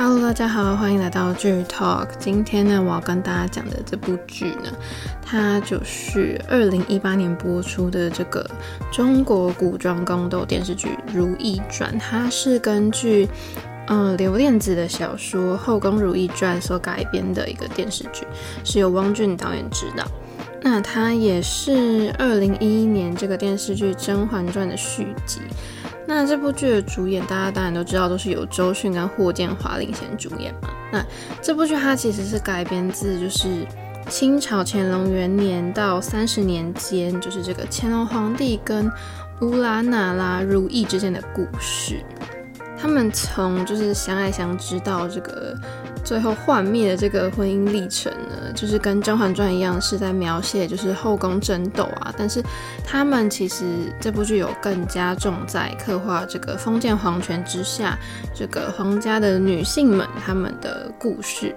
[0.00, 2.06] Hello，大家好，欢迎来到剧 Talk。
[2.20, 4.72] 今天呢，我要跟大家讲的这部剧呢，
[5.20, 8.48] 它就是二零一八年播出的这个
[8.92, 13.28] 中国古装宫斗电视剧《如懿传》，它是根据
[13.88, 18.24] 嗯刘恋子的小说《后宫如懿传》所改编的一个电视剧，
[18.62, 20.04] 是由汪俊导演执导。
[20.62, 25.40] 那它也是二零一一年这个电视剧《甄嬛传》的续集。
[26.08, 30.70] 那这部剧的主演，大家当然都知道，都是由周迅跟霍建华领衔主演嘛。
[30.90, 31.04] 那
[31.42, 33.66] 这部剧它其实是改编自就是
[34.08, 38.90] 清朝乾隆元年到三十年间，就是这个乾隆皇帝跟
[39.42, 42.00] 乌拉那拉如懿之间的故事。
[42.80, 45.54] 他们从就是相爱相知到这个
[46.08, 52.10] 最后幻灭的这个婚姻历程呢，就是跟《甄嬛传》一样，是在描写就是后宫争斗啊。
[52.16, 52.42] 但是
[52.82, 53.66] 他们其实
[54.00, 57.94] 这部剧有更加重在刻画这个封建皇权之下
[58.34, 61.54] 这个皇家的女性们她们的故事。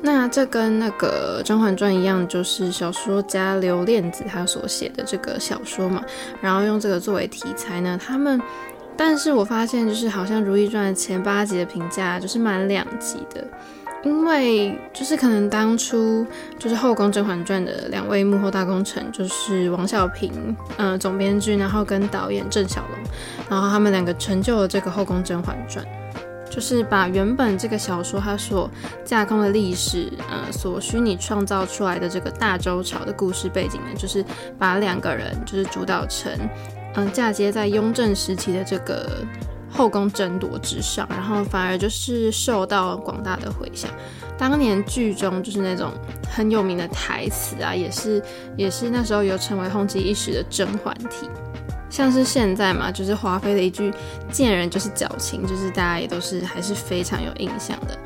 [0.00, 6.02] 那这跟那个《甄嬛传》一样，就是小说家刘恋子他所写的这个小说嘛，
[6.40, 8.42] 然后用这个作为题材呢，他们。
[8.96, 13.44] 但是我发现，就是好像《如懿传》前八集的评价就是蛮两极的，
[14.04, 16.24] 因为就是可能当初
[16.58, 22.98] 就是后宫《甄嬛传》的两位幕后大功臣，就是王小平，呃，总编剧，然后跟导演郑晓龙，
[23.48, 25.84] 然后他们两个成就了这个后宫《甄嬛传》，
[26.54, 28.70] 就是把原本这个小说它所
[29.04, 34.24] 架空的历史，呃，所虚拟创造出来的这个大周朝的故事背景呢，就是
[34.58, 36.30] 把两个人就是主导成。
[36.94, 39.24] 嗯，嫁接在雍正时期的这个
[39.70, 43.90] 后宫争夺之上，然后反而就是受到广大的回响。
[44.36, 45.90] 当年剧中就是那种
[46.28, 48.22] 很有名的台词啊，也是
[48.56, 51.28] 也是那时候有成为轰击一时的甄嬛体。
[51.88, 53.92] 像是现在嘛，就是华妃的一句
[54.32, 57.98] “见人就是矫情”，就是大家也都是还是非常有印象的。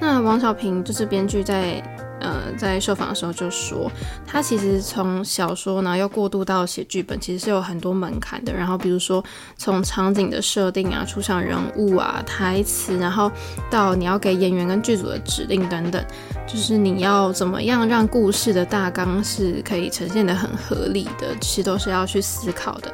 [0.00, 1.82] 那王小平就是编剧在。
[2.24, 3.92] 呃，在受访的时候就说，
[4.26, 8.52] 他其实从小说呢，要过渡到写剧本，其实是有很多门槛的。
[8.52, 9.22] 然后比如说
[9.58, 13.30] 从场景的设定啊、出场人物啊、台词，然后
[13.70, 16.02] 到你要给演员跟剧组的指令等等，
[16.46, 22.90] 就是你要怎么样让故事的大纲是可以呈现得很合理的，其实都是要去思考的。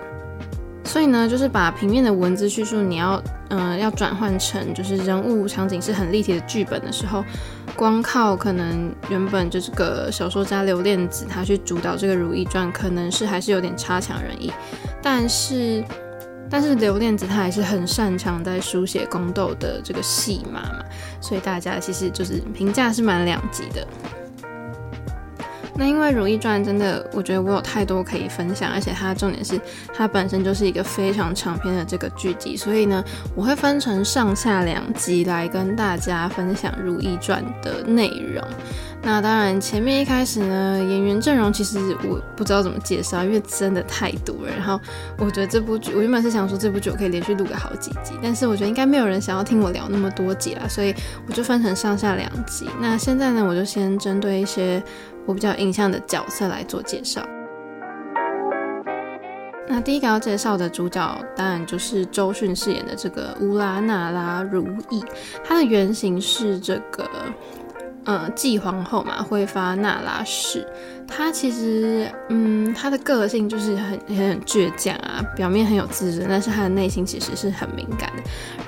[0.82, 7.24] 所以呢，就是把平面的文字叙述，你要，嗯、呃，要转换成就是人物场景是很立体的剧本的时候，
[7.76, 14.52] 光靠可能原本就是个小说家刘恋子他去主导这个《如懿传》，可能是还是有点差强人意。
[15.02, 15.82] 但是，
[16.50, 20.84] 但是刘恋子他还是很擅长在书写宫斗的这个戏码嘛，
[21.20, 23.86] 所以大家其实就是评价是蛮两极的。
[25.80, 29.58] 那因为《如懿传》真的，我觉得我有太多可以分享，而且它重点是
[29.94, 33.02] 它本身就是一个非常长篇的这个剧集，所以呢，
[33.34, 38.44] 我会分成上下两集来跟大家分享《如懿传》的内容。
[39.02, 44.52] 那当然，前面一开始呢，演员阵容其实我不知道怎么介绍，因为真的太多了。
[44.54, 44.78] 然后
[45.16, 50.94] 我觉得这部剧，我原本是想说这部剧我可以连续录个好几集，但是我觉得应该没有人想要听我聊那么多集啦，所以
[51.26, 52.68] 我就分成上下两集。
[52.78, 54.82] 那现在呢，我就先针对一些
[55.26, 57.22] 我比较印象的角色来做介绍。
[59.68, 65.04] 那第一个要介绍的主角，当然就是周迅饰演的这个乌拉那拉如意，
[65.44, 67.08] 她的原型是这个。
[68.04, 70.66] 呃，继皇后嘛，会发那拉氏，
[71.06, 78.22] 她其实，嗯，她的个性就是很很很倔强啊，表面很有自尊，但是她的内心其实是很敏感的。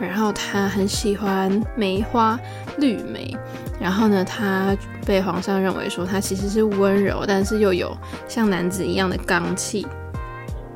[0.07, 2.39] 然后她很喜欢梅花
[2.77, 3.35] 绿梅，
[3.81, 4.77] 然后呢，她
[5.07, 7.97] 被皇上认为说她其实是温柔，但是又有
[8.29, 9.87] 像男子一样的刚气。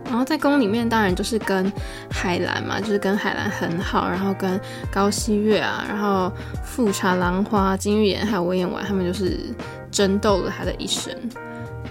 [0.09, 1.71] 然后在宫里面，当然就是跟
[2.11, 6.33] 海兰嘛，就是跟海兰很好，然后跟高翕月啊，然后
[6.65, 9.39] 富察兰花、金玉妍还有文偃婉，他们就是
[9.91, 11.13] 争斗了他的一生。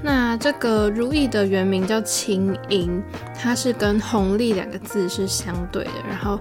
[0.01, 3.01] 那这个如懿的原名叫青英，
[3.39, 6.39] 它是跟红丽两个字是相对的，然后。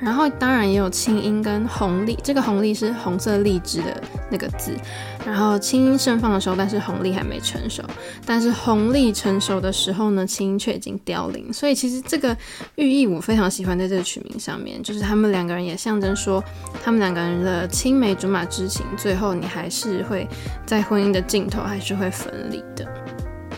[0.00, 4.76] 然后当然也有青英跟红丽，这个红丽是红色荔枝的那个字。
[5.24, 7.82] 然后青音盛放的时候，但是红利还没成熟。
[8.26, 11.52] 但是红利成熟的时候呢，青音却已经凋零。
[11.52, 12.36] 所以其实这个
[12.74, 16.42] 寓意我非常喜欢，在这个取名上面，就是他们两个人也象征说，
[16.82, 20.26] 他们两个人的青梅竹马之情，最后你还是会
[20.66, 22.86] 在婚姻的尽头还是会分离的。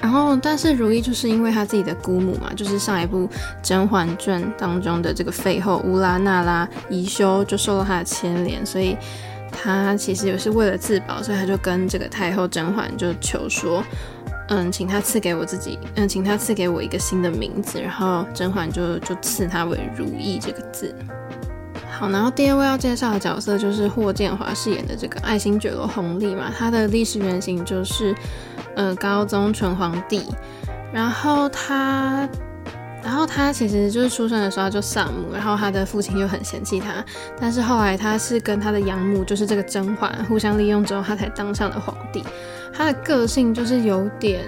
[0.03, 3.27] 然后，但是如懿就是因为她自己的姑母嘛，就是上一部
[3.63, 8.95] 《甄嬛传》当中的这个废后乌拉那拉宜修，就受到她的牵连，所以
[9.63, 13.83] 他其实也是为了自保，所以他就跟这个太后甄嬛就求说，
[14.49, 17.81] 嗯，请他赐给我自己，嗯，请他赐给我一个新的名字。
[17.81, 20.95] 然后甄嬛就就赐他为如意这个字。
[21.91, 28.15] 好，然后第二位要介绍的角色就是霍建华饰演的这个爱新觉罗弘历嘛，他的历史原型就是
[28.75, 30.23] 呃高宗纯皇帝，
[30.93, 32.29] 然后他。
[33.05, 37.05] 然后他其实就是出生的时候就丧母，然后他的父亲又很嫌弃他，
[37.39, 42.25] 但是后来他是跟他的养母，就是这个甄嬛互相利用之后，他才当上了皇帝。
[42.73, 44.41] 他的个性就是有点，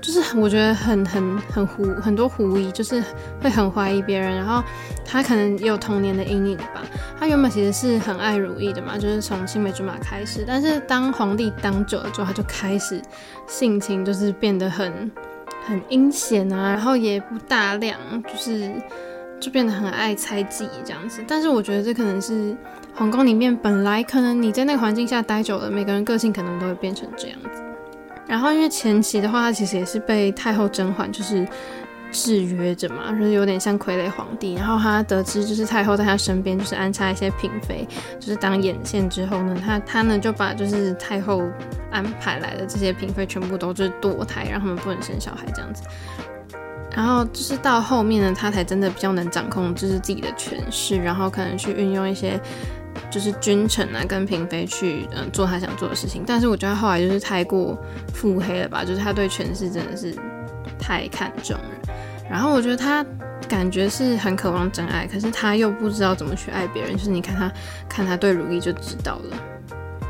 [0.00, 3.02] 就是我觉得很很很狐，很多狐疑，就是
[3.40, 4.36] 会很怀疑别人。
[4.36, 4.62] 然后
[5.04, 6.84] 他可能也有童年的阴影吧。
[7.18, 13.02] 他原本其实是很爱如意的嘛，就是从青梅竹马开始，但是当皇帝当久了之后，他就开始
[13.48, 15.10] 性情就是变得很。
[15.68, 18.72] 很阴险啊，然后也不大量，就是
[19.38, 21.22] 就变得很爱猜忌这样子。
[21.28, 22.56] 但是我觉得这可能是
[22.94, 27.62] 皇宫里面本来可能你在那个环境下待久了，每个人个性可能都会变成这样子。
[28.26, 31.46] 然后因为前期的话，他其实也是被太后甄嬛就是。
[32.10, 34.54] 制约着嘛，就是有点像傀儡皇帝。
[34.54, 37.86] 然后他得知就是太后在他身边，就是安插一些嫔妃，
[38.18, 41.42] 就是当眼线之后呢，他他呢就把就是太后
[41.90, 45.82] 安排来的这些嫔妃全部都就是堕胎，让他们不能生小孩这样子。
[46.96, 52.40] 然后就是到后面呢，他才真的比较能掌控就是自己的权势，然后可能去运用一些
[53.08, 56.24] 就是君臣啊跟嫔妃去嗯做他想做的事情。
[56.26, 57.78] 但是我觉得后来就是太过
[58.12, 60.12] 腹黑了吧，就是他对权势真的是
[60.78, 61.94] 太看重了。
[62.30, 63.04] 然后我觉得他
[63.48, 66.96] 感觉是很渴望真爱，可是他又不知道怎么去爱别人。
[66.96, 67.52] 就是你看他，
[67.88, 69.36] 看他对如意就知道了。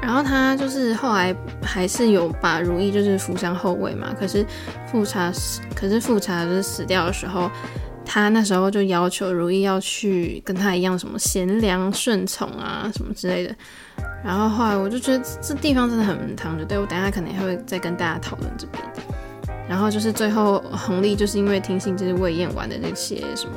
[0.01, 4.15] 然后他就是后来还是有把如意就是扶上后位嘛。
[4.19, 4.45] 可是
[4.91, 7.51] 富察死，可是富察就是死掉的时候，
[8.05, 13.55] 他那时候就要求如意要去跟他一样什么贤良顺从啊什么之类的。
[14.25, 18.83] 然后后来我就觉得这地方真的很唐，就对我等下可能也会再跟大家讨论这边。
[19.69, 23.53] 然后就是最后弘历就是因为听信就是魏嬿婉的那些什么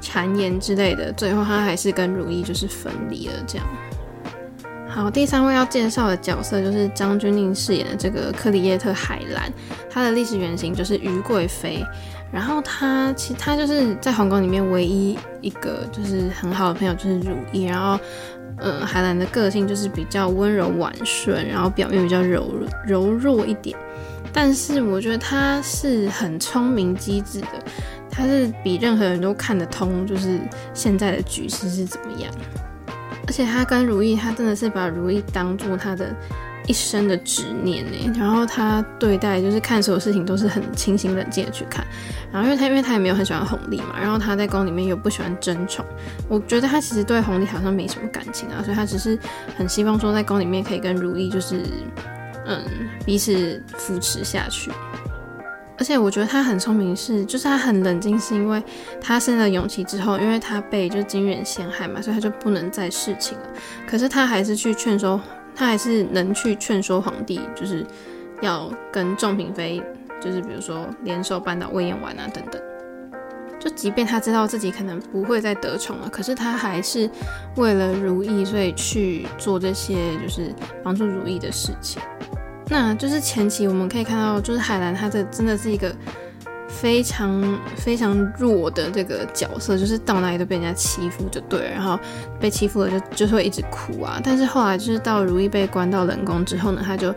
[0.00, 3.66] 谗言之类的，最后他还是跟如意就是分离了这样。
[4.86, 9.52] 好，第三位要介绍的角色就是张钧甯饰演的这个克里耶特海兰，
[9.90, 11.84] 她的历史原型就是于贵妃。
[12.30, 17.64] 然后她其实她就是在皇宫里面唯一一个就是很好的朋友就是如意。
[17.64, 17.98] 然后，
[18.58, 22.52] 呃，海兰的个性就是比较温柔婉顺，然后表面比较柔
[22.86, 23.76] 柔弱一点。
[24.36, 27.48] 但是我觉得他是很聪明机智的，
[28.10, 30.40] 他是比任何人都看得通，就是
[30.74, 32.28] 现在的局势是怎么样。
[33.28, 36.12] 而且他跟如意，他真的是把如意当做他的
[36.66, 38.12] 一生的执念呢。
[38.18, 41.86] 然后他对待就是看所有事情都是很清醒冷静的去看。
[42.32, 45.86] 然后因为他因为他也没有很喜欢弘历嘛，然后他在宫里面又不喜欢争宠，
[46.28, 49.16] 我觉得他其实对弘历好像没什么感情啊，所以他只是
[49.56, 51.62] 很希望说在宫里面可以跟如意就是。
[52.46, 52.64] 嗯，
[53.04, 54.70] 彼此扶持下去。
[55.76, 58.62] 而且我觉得他很聪明是，就是他很冷静，是因为
[59.00, 63.44] 他生了永琪之后，因为他被就是金远陷害嘛，所以他就不能再侍寝了。
[63.86, 65.20] 可是他还是去劝说，
[65.54, 67.84] 他还是能去劝说皇帝，就是
[68.40, 69.82] 要跟众嫔妃，
[70.20, 72.62] 就是比如说联手扳倒魏嬿婉啊等等。
[73.64, 77.08] 就即便他知道自己可能不会再得宠了，可是他还是
[77.56, 82.02] 为了如意，所以去做这些就是帮助如意的事情。
[82.68, 85.94] 那就是前期我们可以看到，就是海兰她的真的是一个
[86.68, 91.98] 非常非常弱的这个角色，就是到哪里都被人家欺负就对，然后
[92.38, 94.20] 被欺负了就就会一直哭啊。
[94.22, 97.14] 但是后来就是到如意被关到冷宫之后呢，他就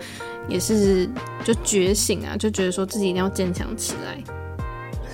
[0.48, 1.10] 也是
[1.44, 4.18] 就觉醒啊，就觉得说自己一定要坚强起来。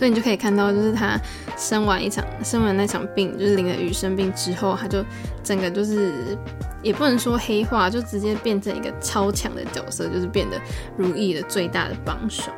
[0.03, 1.17] 所以你就可以看到，就是他
[1.57, 5.01] 生完一场，生完那场病，就是淋了雨生病之后，他就
[5.41, 6.37] 整个就是
[6.81, 10.59] 也不能说黑化，就直接变成一个超强的角色，就是变得
[10.97, 12.51] 如意的最大的帮手。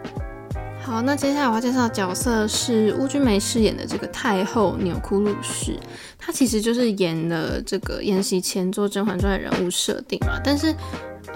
[0.82, 5.78] 好，那接下来我要介绍的角色是邬君梅饰演的这个太后钮祜禄氏，
[6.18, 10.72] 她其实就是演了这个延禧前做《甄嬛传》的人物设定嘛，但是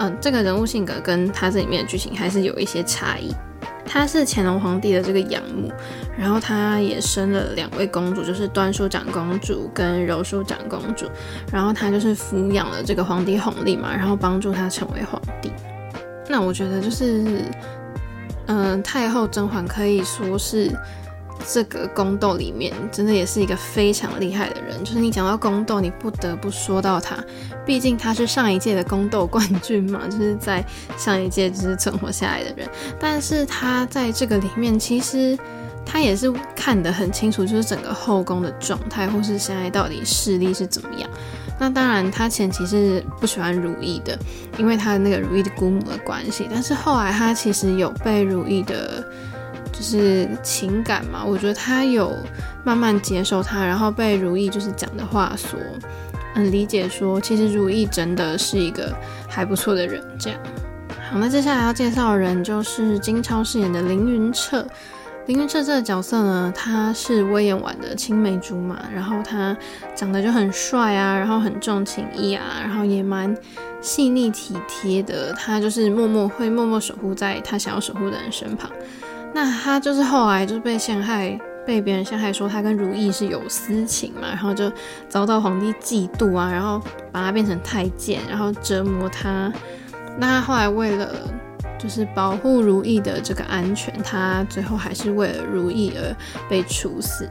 [0.00, 3.32] 嗯、呃，这个人物性格跟她这里面的剧情还是有一些差异。
[3.92, 5.68] 她是乾隆皇帝的这个养母，
[6.16, 11.10] 然后她也生了两位公主，就是端淑长公主跟柔淑长公主，
[11.52, 15.50] 然后她就是抚养了这个皇帝弘历嘛，然后帮助他成为皇帝。
[16.28, 17.42] 那我觉得就是，
[18.46, 20.70] 嗯、太后甄嬛可以说是。
[21.46, 27.16] 这个宫斗里面真的也是一个非常厉害的人，就是你讲到宫斗，你不得不说到他，
[27.64, 30.64] 毕竟他是上一届的宫斗冠军嘛， 就是在
[30.96, 32.68] 上一届就是存活下来的人。
[32.98, 35.38] 但是他在这个里面，其实
[35.84, 41.08] 他也是看得很清楚，就是整个后宫的状态，或是现在到底势力是怎么样。
[41.58, 44.18] 那当然，他前期是不喜欢如意的，
[44.58, 46.46] 因为他的那个如意的姑母的关系。
[46.50, 49.04] 但是后来他其实有被如意的。
[49.80, 52.14] 就是情感嘛，我觉得他有
[52.62, 55.58] 慢慢接受他，然后被如意就是讲的话所
[56.34, 58.94] 嗯理解说，其实如懿真的是一个
[59.26, 60.04] 还不错的人。
[60.18, 60.38] 这样，
[61.10, 64.66] 好，那接下来要介绍的人就是金超饰演的凌云彻。
[65.26, 69.56] 凌云彻这个角色呢，他是威严婉的青梅竹马，然后他
[69.94, 73.34] 长得就很帅啊，然后很重情义啊，然后也蛮
[73.80, 75.32] 细腻体贴的。
[75.32, 78.70] 他就是默默会默默守护在他想要守护的人身旁。
[79.32, 84.70] 那他就是后来就是被陷害，被别人陷害说他跟如懿是有私情嘛，然后就
[85.08, 86.80] 遭到皇帝嫉妒啊，然后
[87.12, 89.52] 把他变成太监，然后折磨他。
[90.18, 91.14] 那他后来为了
[91.78, 96.14] 就是保护如懿的这个安全，他最后还是为了如懿而
[96.48, 97.30] 被处死。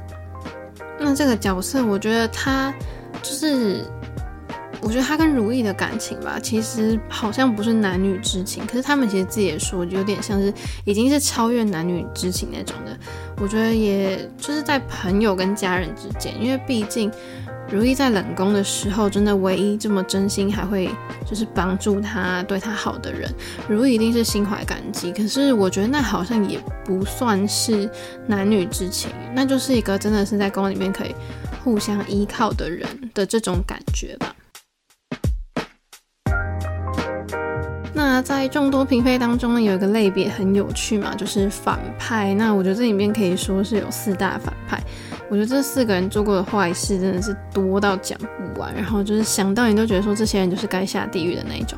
[0.97, 2.73] 那这个角色，我觉得他
[3.21, 3.83] 就是，
[4.81, 10.53] 我觉得他跟如懿的感情吧，其实好像不是男女之情，可是他们其实自己也说，有点像是
[10.85, 12.97] 已经是超越男女之情那种的。
[13.41, 17.11] 我觉得也就是在朋友跟家人之间，因为毕竟。
[17.71, 20.89] 如懿在冷宫的时候，真的唯一这么真心还会
[21.23, 23.31] 就是帮助他、对他好的人，
[23.67, 25.11] 如懿一定是心怀感激。
[25.11, 27.87] 可是我觉得那好像也不算是
[28.25, 31.13] 男女之情，那就是一个真的是在宫里面可以
[31.63, 34.35] 互相依靠的人的这种感觉吧。
[38.21, 42.33] 在众多嫔妃当中呢，有一个类别很有趣嘛，就是反派。
[42.33, 44.81] 那我觉得这里面可以说是有四大反派。
[45.29, 51.77] 我觉得这四个人做过的坏事真的是多到讲不完，然后就是想到你都觉得说这些人就是该下地狱的那一种。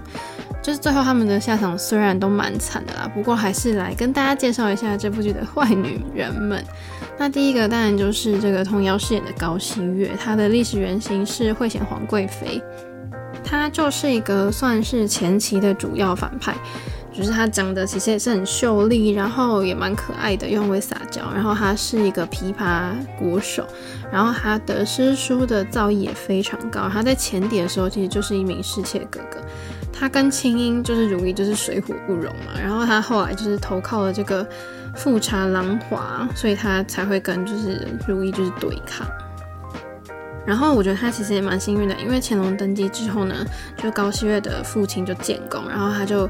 [0.62, 6.64] 就是最后他们的下场虽然都蛮惨的啦，不过还是来跟大家介绍一下这部剧的坏女人们。
[7.18, 12.62] 那第一个当然就是这个童瑶饰演的高翕月，她的历史原型是惠显皇贵妃，
[13.52, 16.56] 他就是一个算是前期的主要反派。
[17.14, 21.22] 就是他长得其实也是很秀丽，然后也蛮可爱的，又很会撒娇。
[21.36, 23.68] 然后他是一个琵琶鼓手，
[24.10, 26.88] 然后他的诗书的造诣也非常高。
[26.88, 29.42] 他在前底的时候其实就是一名侍妾哥哥。
[29.92, 32.54] 他跟青音就是如懿就是水火不容嘛。
[32.58, 34.48] 然后他后来就是投靠了这个
[34.96, 39.06] 富察琅华，所以他才会跟就是如懿就是对抗。
[40.46, 43.36] 然后我觉得她其实也蛮幸运的，因为乾隆登基之后呢，
[43.78, 46.30] 就高翕月的父亲就建功，然后他就。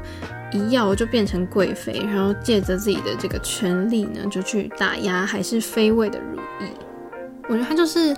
[0.54, 6.68] 一跃就变成贵妃，然后借着自己的这个权力呢，就去打压还是妃位的如意。
[7.48, 8.14] 我觉得他就是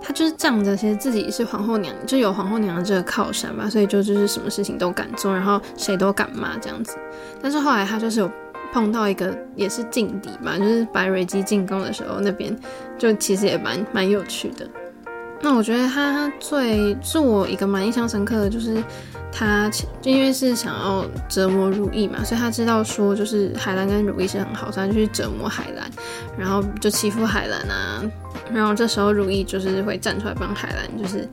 [0.00, 6.98] 他就是仗着其实自己是皇后娘，就有皇后娘的这个靠山吧，所以就就是什么事情都敢做，然后谁都敢骂这样子。
[7.40, 8.28] 但是后来他就是有
[8.72, 12.52] 碰到一个也是劲敌吧，就是白蕊姬进宫的时候，那边
[12.98, 14.68] 就其实也蛮蛮有趣的。
[15.40, 18.82] 那我觉得他最是我一个蛮印象深刻的就是。
[19.30, 25.88] 他就因为是想要折磨如意嘛，所以他知道说就是海兰跟如意是很好，所以他就去折磨海兰，
[26.36, 28.02] 然后就欺负海兰啊。
[28.52, 31.28] 然后这时候如意就是会站出来帮海兰，就是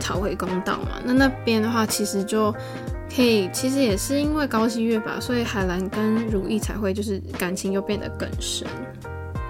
[0.00, 0.98] 讨回公道嘛。
[1.04, 2.50] 那那边的话，其实就
[3.14, 8.66] 可以，其实也是因为高翕月吧，所以海兰跟如意才会就是感情又变得更深。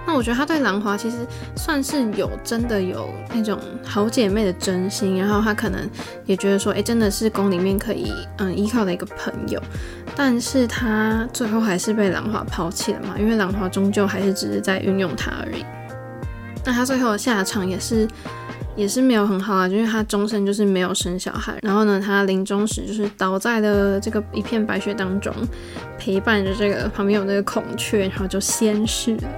[0.07, 1.17] 那我觉得他对兰华其实
[1.57, 5.81] 算是有真的有那种好姐妹的真心，然后他可能
[6.25, 9.61] 也觉得说，哎，真的是宫里面可以嗯依靠的一个朋友，
[10.15, 15.65] 但是他最后还是被兰华抛弃了嘛，因为兰华终究还是只是在运用他而已。
[16.63, 18.07] 那他最后的下场也是
[18.77, 25.33] 也是没有很好啊，就因为他终身就是没有生小孩，然后呢，他临终时就是倒在了这个一片白雪当中，
[25.99, 29.29] 陪伴着这个旁边有那个孔雀，然后就仙逝了。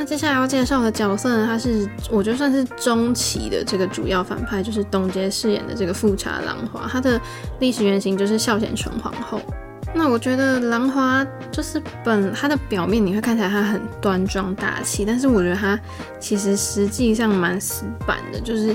[0.00, 7.20] 那接下来要介绍的角色呢，他是我觉得算是中期的这个主要反派，就是董洁饰演的这个富察琅华，她的
[7.58, 9.42] 历史原型就是孝贤纯皇后。
[9.94, 15.78] 那我觉得琅华就是本他的表面你会看起来他很端庄大气，但是我觉得他
[16.18, 18.74] 其实实际上蛮死板的，就是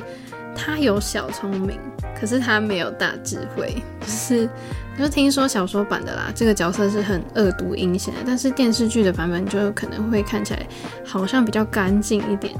[0.55, 1.77] 他有小聪明，
[2.19, 4.49] 可是他没有大智慧，就是。
[4.97, 10.65] 就听说小说版的啦，这个角色是很恶毒阴险的，但是电视剧的版本就可能会看起来
[11.05, 12.55] 好像比较干净一点。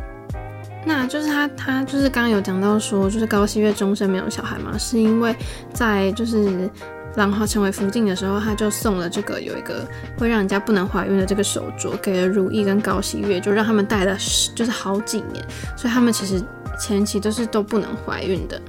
[0.86, 5.34] 那就是他，他就是刚刚有讲到说，就是高希月终身没有小孩嘛，是因为
[5.72, 6.70] 在就是
[7.16, 9.88] 郎华成为福晋的时候，他就送了这个有一个
[10.18, 14.18] 会让人家不能怀孕的这个手镯给了如懿跟高希月，就让他们戴了
[14.54, 15.42] 就是好几年，
[15.78, 16.44] 所以他们其实
[16.80, 18.60] 前期都是都不能怀孕的。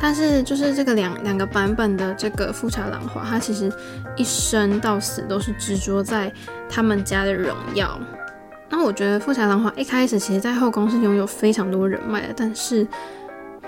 [0.00, 3.72] 但是就是这个两两个版本的这个富察郎华，他其实
[4.16, 6.32] 一生到死都是执着在
[6.68, 7.96] 他们家的荣耀。
[8.68, 12.84] 那我觉得富察郎华一开始其实，在后宫是拥有非常多人脉的，但是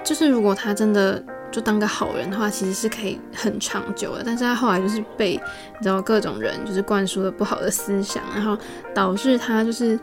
[0.02, 4.22] 就是如果他真的就当个好人的话，其实是可以很长久的。
[4.24, 5.34] 但是他后来就是被
[5.78, 8.58] 你知道各种人就是灌输了不好的思想，然后
[8.92, 9.96] 导致他就是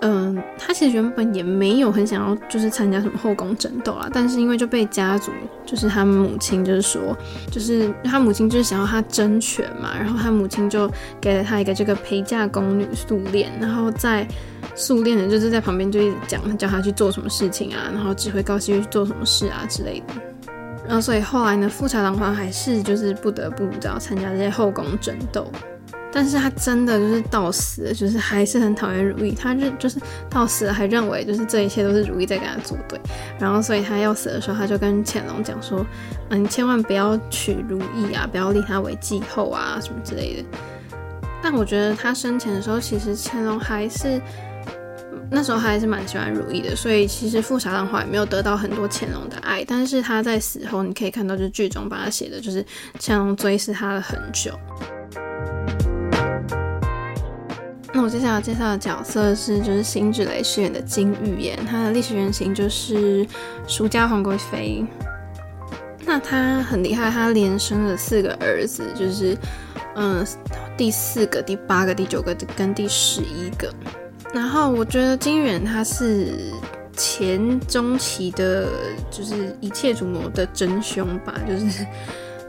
[0.00, 4.06] 嗯，他其实原本也没有很想要，就是参加什么后宫争斗啦。
[4.12, 5.32] 但是因为就被家族，
[5.64, 7.16] 就是他母亲，就是说，
[7.50, 9.96] 就是他母亲就是想要他争权嘛。
[9.96, 14.26] 然后他母亲就给了他一个这个陪嫁宫女素练，然后在
[14.74, 20.14] 素练的就是在旁边就一直讲，叫他去做什么事情啊，然后指挥高希月去做什么事啊之类的。
[20.86, 25.50] 然后所以后来呢，富察郎华还是就是不得不知道参加这些后宫争斗。
[26.16, 29.98] 但是他真的就是到死，就是还是很讨厌如意，他就就是
[30.30, 33.00] 到死了还认为就是这一切都是如意在跟他作对，
[33.36, 35.84] 然后所以他要死的时候，他就跟乾隆讲说，
[36.28, 40.44] 嗯，你千万不要娶如意啊，不要立她为继后啊，什么之类的。
[41.42, 44.22] 但我觉得他生前的时候，其实乾隆还是
[45.32, 52.64] 那时候他还是蛮喜欢如意的，所以其实富察郎华也没有得到很多乾隆的爱，但是他在死后，你可以看到就是剧中把他写的就是
[53.00, 54.56] 乾隆追思他了很久。
[57.96, 63.24] 那我接下来介绍的角色是，就是辛芷蕾饰演的金玉妍，她的历史原型就是
[63.68, 64.84] 舒家皇贵妃。
[66.04, 69.38] 那她很厉害，她连生了四个儿子，就是
[69.94, 70.26] 嗯，
[70.76, 73.72] 第四个、第八个、第九个跟第十一个。
[74.32, 76.34] 然后我觉得金玉妍她是
[76.96, 78.66] 前中期的，
[79.08, 81.86] 就是一切主谋的真凶吧，就是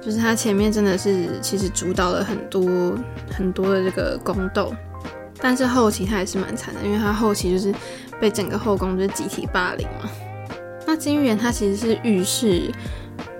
[0.03, 2.97] 就是她前面真的是其实主导了很多
[3.29, 4.73] 很多的这个宫斗。
[5.39, 7.73] 但是后期他也是蛮惨的，因为他后期就是
[8.19, 10.09] 被整个后宫就是集体霸凌嘛。
[10.87, 12.71] 那金玉妍她其实是御史，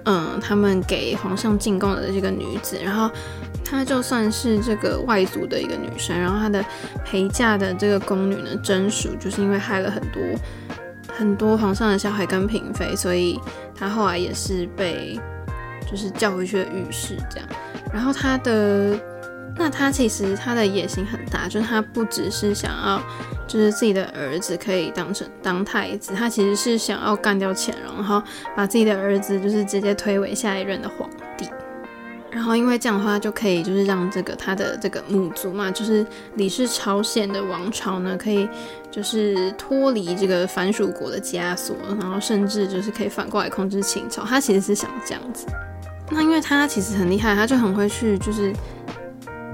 [0.06, 3.10] 嗯，他们给皇上进贡的这个女子，然后
[3.64, 6.66] 她就算是这个外族的一个女生，然后她的
[7.06, 10.22] 陪嫁的这个宫女呢，甄淑就是因为害了很多
[11.16, 13.40] 很多皇上的小孩跟嫔妃，所以
[13.76, 15.20] 她后来也是被
[15.90, 17.48] 就是叫回去的御史这样。
[17.94, 19.00] 然后她的。
[19.58, 23.02] 那他其实他的野心很大，就是他不只是想要，
[23.48, 28.22] 就是自己的儿子可以当成当太子，他其实是想要干掉乾隆，然后
[28.54, 31.48] 把自己的儿子就是直接推为下一任的皇帝。
[32.30, 38.50] 然后因为这样的话，就可以就是让这个他的这个母族嘛，就是李氏朝鲜的王朝呢，可以
[38.92, 44.26] 就是脱离这个藩属国的枷锁，然后甚至就是可以反过来控制清朝。
[44.26, 45.48] 他其实是想这样子。
[46.12, 48.54] 那因为他其实很厉害，他就很会去就是。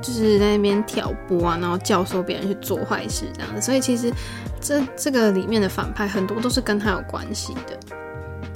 [0.01, 4.11] 就是在那边挑拨啊，然后教唆别人去做坏事这样子，所以其实
[4.59, 7.77] 这这个里面的反派很多都是跟他有关系的。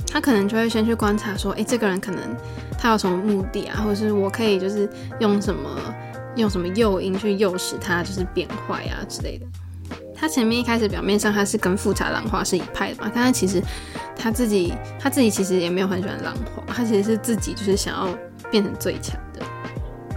[0.08, 2.22] 他可能就会先去观察说，诶、欸，这个人可能
[2.80, 5.70] 他有什么目的啊，或者是我可以就是用什么
[6.38, 9.46] 用什么诱因去诱使他就是变坏啊之类的。
[10.16, 13.62] 他前面一开始表面上他是跟富察兰华是一派的嘛，但他其实
[14.16, 18.08] 他自己他自己其实也没有很喜欢兰华，他其实是自己就是想要
[18.50, 19.42] 变成最强的。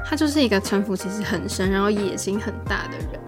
[0.08, 3.20] 他就是一个城府其实很深，然后野心很大的人，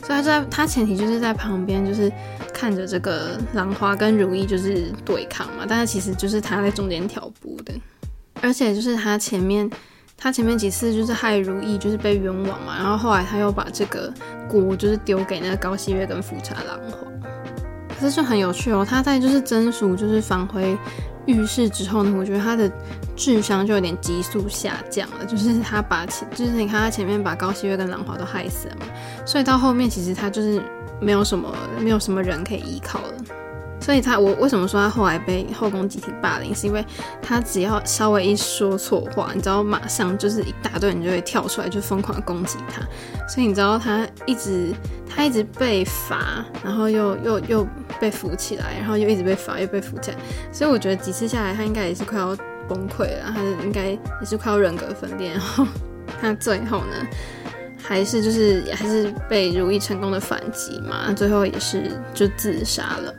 [0.00, 2.10] 所以他在他前提就是在旁边，就是
[2.54, 7.74] 看着这个郎华跟如意就是对抗嘛，但是其实就是他在中间挑拨的，
[8.40, 9.68] 而且就是他前面
[10.16, 14.14] 他前面几次就是害如意就是被冤枉嘛，然后后来他又把这个
[14.48, 16.98] 锅就是丢给那个高希月跟富察郎华，
[17.98, 20.78] 可是就很有趣哦，他在就是真属就是返回。
[21.28, 22.68] 遇事之后呢，我觉得他的
[23.14, 25.26] 智商就有点急速下降了。
[25.26, 28.86] 就是他把前，就是你看他前面把高希月跟兰华都害死了嘛，
[29.26, 30.60] 所以到后面其实他就是
[31.00, 33.12] 没有什么，没有什么人可以依靠了。
[33.80, 36.84] 所以他，我为什么说他后来被后宫集体霸凌，是因为
[37.22, 42.82] 他只要稍微一说错话，你知道，马上就是一大堆人就会跳出来，就疯狂攻击他。
[43.28, 44.74] 所以你知道他一直
[45.08, 47.66] 他一直被罚，然后又又又
[48.00, 50.16] 被扶起来，然后又一直被罚，又被扶起来。
[50.52, 52.36] 所以我觉得几次下来，他应该也是快要
[52.68, 55.32] 崩溃了，他应该也是快要人格分裂。
[55.32, 55.66] 然后
[56.20, 57.06] 他最后呢，
[57.82, 63.14] 还是就是还是被如意成功的反击嘛，最后也是就自杀了。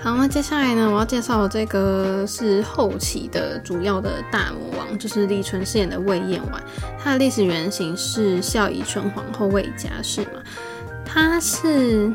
[0.00, 6.62] 好，那接下来呢，我要介绍的这个是后期的主要的大魔王，就是李纯饰演的魏燕婉。
[7.02, 10.42] 他的历史原型是孝仪纯皇后魏佳氏嘛。
[11.06, 12.12] 他是，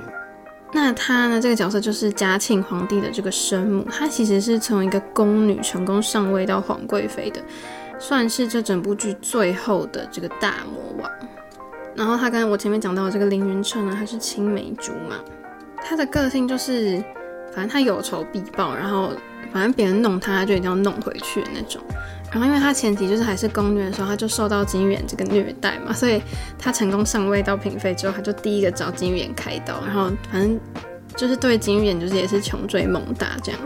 [0.71, 3.85] 那他呢，这个角色就是嘉庆皇帝的这个生母。
[3.89, 7.41] 他其实是从一个宫女成功上位到皇贵妃的，
[7.97, 11.11] 算是这整部剧最后的这个大魔王。
[11.95, 15.15] 然后他跟我前面讲到的这个凌云彻呢，他是青梅竹马。
[15.83, 17.03] 他的个性就是。
[17.51, 19.09] 反正他有仇必报，然后
[19.51, 21.81] 反正别人弄他，他就一定要弄回去的那种。
[22.31, 26.21] 然后因为他前提就是还是宫女的时候，他就受到金玉妍这个虐待嘛，所以
[26.57, 30.59] 他成功上位到嫔妃之后，他就第一个找金玉妍开刀，然后反正
[31.15, 33.59] 就是对金玉妍就是也是穷追猛打这样，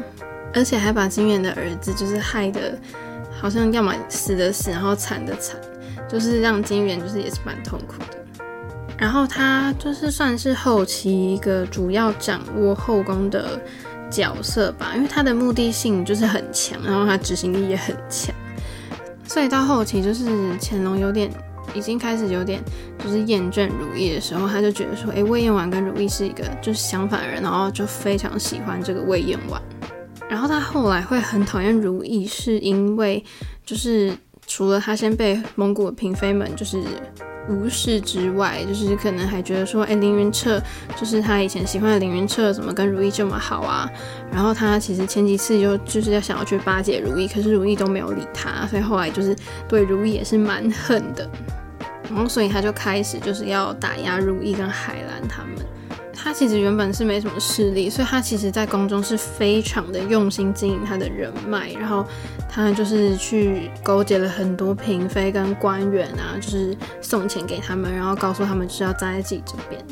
[0.53, 2.77] 而且还把金玉妍的儿子就是害得
[3.39, 5.59] 好像要么死的死，然后惨的惨，
[6.07, 8.17] 就是让金玉妍就是也是蛮痛苦的。
[8.97, 13.59] 然后他就是算是后期一个主要掌握后宫的
[14.09, 18.33] 角色吧，因为他的目的性就是很强，然后他执行力也很强，
[19.33, 21.27] 所以到后期就是乾隆有点
[21.73, 22.63] 已经开始有点
[23.03, 29.59] 就是厌倦如意的时候，他就觉得说，哎，魏嬿婉跟如意是一个就是相反的人，然后就非常喜欢这个魏嬿婉。
[30.29, 33.23] 然后他后来会很讨厌如意，是因为
[33.65, 34.15] 就是
[34.45, 36.83] 除了他先被蒙古的嫔妃们就是。
[37.49, 40.61] 无视之外，就是可能还觉得说，哎，凌云彻
[40.95, 43.89] 就是他以前喜欢的凌云彻，怎么跟如意这么好啊？
[44.31, 49.35] 然后他其实前几次就就是要想要去巴结如意，可是如意都没有理他，所以后来就是
[49.67, 51.29] 对如意也是蛮恨的。
[52.09, 55.65] 然后所以他就开始就是要打压如意跟海兰他们。
[56.23, 62.05] 他其实原本是没什么势力，所以他其实在宫中是非常的用心经营他的人脉，然后
[62.49, 69.83] 他就是去勾结了很多嫔妃跟官员啊，就是送钱给他们，然后告诉他们就是要站在自己这边。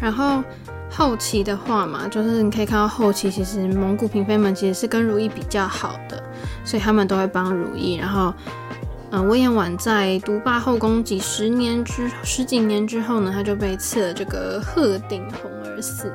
[0.00, 0.42] 然后
[0.90, 6.20] 后期的话嘛，就是你可以看到后期其实蒙古嫔妃们其实是跟如意比较好的，
[6.64, 8.34] 所以他们都会帮如意，然后。
[9.14, 16.10] 嗯，魏嬿婉在独霸后宫几十年之十几年之后呢，他就被赐了这个鹤顶红而死。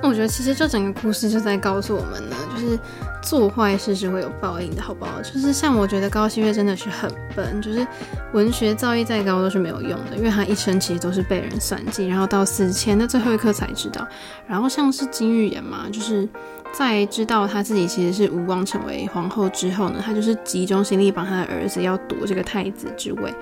[0.00, 2.78] 那 我觉得其实这整个故事就在告诉我们呢，就是
[3.24, 5.20] 做坏事是会有报应的，好不好？
[5.20, 7.84] 就是像我觉得高希月真的是很笨，就是
[8.32, 14.06] 文学造诣再高都是没有用的，因为他一生其实都是被人算计，然后到死前的最后一刻才知道。
[14.46, 16.28] 然后像是金玉妍嘛，就是。
[16.72, 23.34] 在知道他自己其实是无望成为皇后之后呢，他就是集中心力帮他的儿子要夺这个太子之位。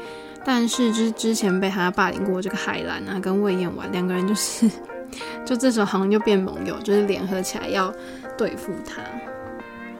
[0.44, 4.70] 但是之之前被他霸凌过这个海兰啊，跟魏嬿婉两个人就是，
[5.44, 7.92] 就这时候好像又变盟友，就是联合起来要
[8.36, 9.02] 对付他。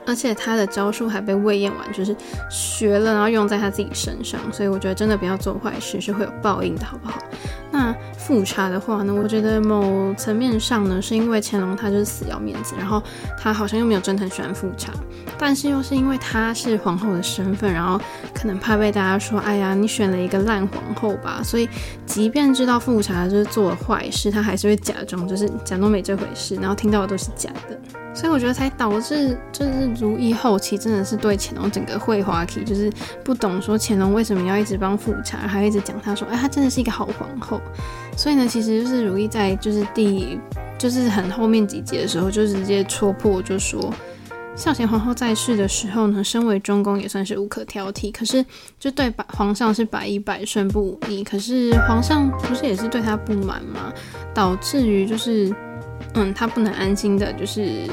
[0.05, 2.15] 而且他的招数还被魏燕婉就是
[2.49, 7.19] 学了，然后用在他自己身上，所以我觉得真的不要做坏事，是会有报应的，好不好？
[7.71, 13.01] 那富察的话呢，我觉得某层面上呢，是因为乾隆他就是死要面子，然后
[13.37, 14.93] 他好像又没有真的很喜欢富察，
[15.37, 17.99] 但是又是因为她是皇后的身份，然后
[18.33, 21.67] 可能怕被大家说，哎呀，你选了一个烂皇后吧，所以
[22.05, 27.77] 即便知道富察就是做了坏事，她还是会假装就是假装没这回事，然后听到的都是假的。
[28.13, 32.89] 所以我觉得才导致就是如意后期真的是对乾隆整个会花期，就是
[33.25, 37.59] 不懂说乾隆为什么要一直帮富察，还一直讲他说，哎，他真的是一个好皇后。
[38.15, 40.39] 所以呢，其实就是如意在就是第
[40.77, 43.93] 就是很后面几集的时候，就直接戳破，就说
[44.55, 48.43] 孝贤皇后在世的时候呢，身为中宫也算是无可挑剔，可是
[48.79, 53.91] 就对百皇上是百依百顺不逆，可是皇上不是也是对他不满吗？
[54.33, 55.53] 导致于就是。
[56.13, 57.87] 嗯，他不能安心的，就是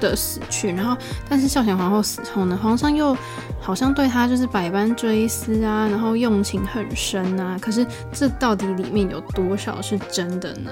[0.00, 0.68] 的死去。
[0.68, 0.96] 然后，
[1.28, 3.14] 但是孝贤皇后死后呢，皇上又
[3.60, 7.58] 好像对他就是百般追思啊，然后用情很深啊。
[7.60, 10.70] 可是，这到底里面有多少是真的呢？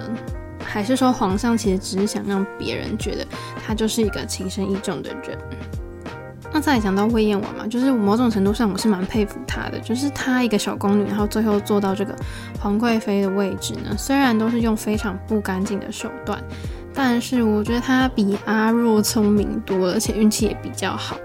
[0.64, 3.27] 还是说皇上其实只是想让别人觉得
[3.64, 5.38] 他就是一个情深意重的人？
[6.53, 12.14] 那再讲到魏嬿婉嘛，就是某种程度上我是蛮佩服她的，就是她一个小宫女，然后最后做到这个
[12.61, 16.40] 皇贵妃的位置呢，虽然都是用非常不干净的手段，
[16.94, 21.16] 但是我觉得她比阿若聪明多了，而且运气也比较好，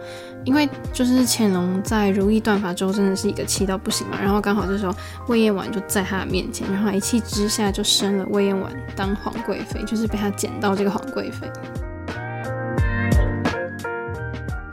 [0.50, 4.96] 因为就是乾隆在如意断发之后真的是一个气到不行嘛，然后刚好这时候
[5.28, 11.48] 魏嬿婉就在他的面前，然后一气之下就升了魏嬿婉当皇贵妃，就是被他捡到这个皇贵妃。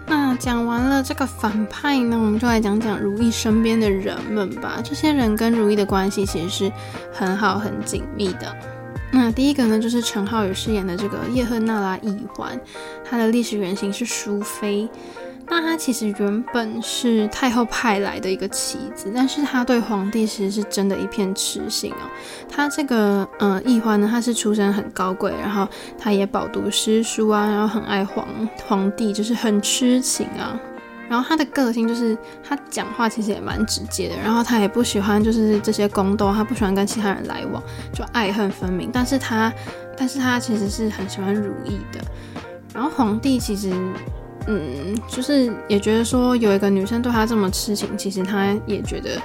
[0.06, 4.80] 那讲完了这个反派呢，我们就来讲讲如意身边的人们吧。
[4.82, 6.72] 这些人跟如意的关系其实是
[7.12, 8.56] 很好、很紧密的。
[9.12, 12.58] 那第一个呢，就是陈浩宇饰演的这个叶赫那拉奕欢，
[13.04, 14.88] 他的历史原型是淑妃。
[15.48, 22.10] 那他其实原本是太后派来的一个棋子，但是他对皇帝其实是真的一片痴心哦。
[22.48, 28.26] 他这个呃易欢呢，他是出身很高贵，然后他也饱读诗书啊，然后很爱皇
[28.66, 30.58] 皇帝，就是很痴情啊。
[31.08, 38.90] 然后他的个性就是他讲话其实也蛮直接的，然后他也不喜欢就是这些宫斗，他不喜欢跟其他人来往，就爱恨分明。
[38.92, 39.52] 但是他
[39.96, 42.00] 但是他其实是很喜欢如意的。
[42.74, 43.72] 然后皇帝其实。
[44.48, 49.20] 嗯，就是也觉得说有一个女生对他这么痴情，其实他也觉得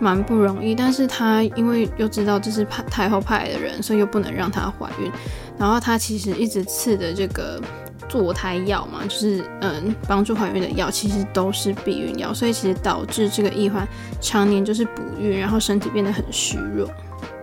[0.00, 0.74] 蛮不容易。
[0.74, 5.10] 但是他因为又知道这是派太后派来的人，所以又不能让她怀孕。
[5.56, 7.62] 然后他其实一直刺的这个
[8.08, 13.86] 堕胎药嘛，就是嗯帮助怀孕的药，其实都是避孕药，所以其实导致这个易欢
[14.20, 16.90] 常年就是不孕，然后身体变得很虚弱。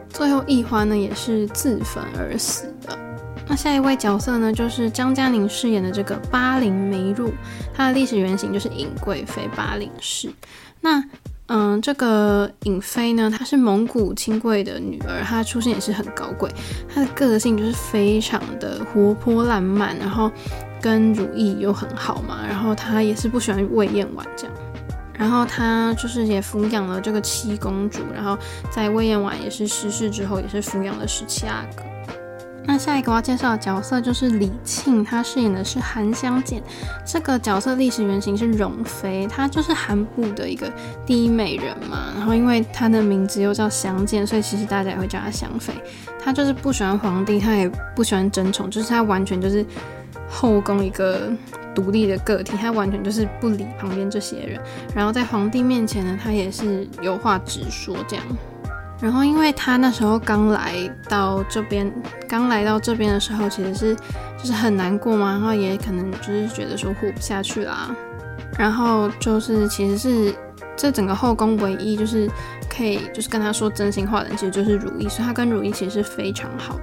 [0.09, 2.99] 最后易欢呢也是自焚而死的。
[3.51, 7.33] 那下一位角色呢，就是张嘉宁饰演的这个巴陵梅入，
[7.73, 10.31] 她的历史原型就是尹贵妃巴陵氏。
[10.79, 11.03] 那
[11.47, 16.49] 嗯，这个尹妃呢，她是蒙古亲贵的女儿，她出身也是很高贵，
[16.87, 20.31] 她的个性就是非常的活泼烂漫，然后
[20.81, 24.55] 跟如意又很好嘛，然后她也是不喜欢魏燕婉这样，
[25.13, 28.37] 然后她就是也抚养了这个七公主，然后
[28.69, 31.83] 在魏嬿婉也是逝世之后，也是抚养了十七阿哥。
[32.63, 36.61] 那下一个我要介绍的角色就是李沁，她饰演的是韩湘简。
[37.05, 40.71] 这个角色历史原型是容妃，她就是韩部的一个
[41.05, 42.13] 第一美人嘛。
[42.15, 45.73] 然后因为她的名字又叫香简，所以其实大家也会叫她香妃。
[46.23, 49.65] 她就是不喜欢皇帝，她也不喜欢争宠，就是她完全就是
[50.29, 51.29] 后宫一个
[51.73, 54.61] 独立的个体，她完全就是不理旁边这些人。
[54.95, 58.25] 然后在皇帝面前呢，她也是有话直说这样。
[59.01, 60.73] 然后，因为他那时候刚来
[61.09, 61.91] 到这边，
[62.29, 63.95] 刚来到这边的时候，其实是
[64.37, 67.89] 就是很难过嘛，然后也可能就是觉得说活不下去啦。
[68.59, 70.35] 然后就是其实是
[70.77, 72.29] 这整个后宫唯一就是
[72.69, 76.79] 可以就是跟他说真心话的人，其实就是如懿，所以他跟如懿其实是非常好。